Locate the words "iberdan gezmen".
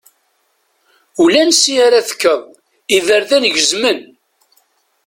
2.97-3.99